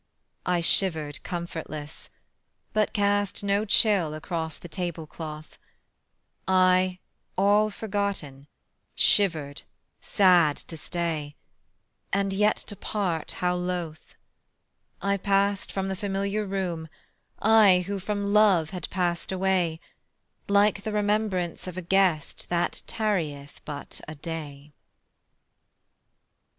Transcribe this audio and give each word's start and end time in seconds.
I 0.47 0.61
shivered 0.61 1.21
comfortless, 1.21 2.09
but 2.73 2.91
cast 2.91 3.43
No 3.43 3.65
chill 3.65 4.15
across 4.15 4.57
the 4.57 4.67
table 4.67 5.05
cloth; 5.05 5.59
I, 6.47 6.97
all 7.37 7.69
forgotten, 7.69 8.47
shivered, 8.95 9.61
sad 10.01 10.57
To 10.57 10.75
stay, 10.75 11.35
and 12.11 12.33
yet 12.33 12.55
to 12.57 12.75
part 12.75 13.33
how 13.45 13.55
loth: 13.55 14.15
I 15.03 15.17
passed 15.17 15.71
from 15.71 15.87
the 15.87 15.95
familiar 15.95 16.47
room, 16.47 16.87
I 17.37 17.81
who 17.85 17.99
from 17.99 18.33
love 18.33 18.71
had 18.71 18.89
passed 18.89 19.31
away, 19.31 19.79
Like 20.47 20.81
the 20.81 20.91
remembrance 20.93 21.67
of 21.67 21.77
a 21.77 21.81
guest 21.83 22.49
That 22.49 22.81
tarrieth 22.87 23.61
but 23.65 24.01
a 24.07 24.15
day. 24.15 24.71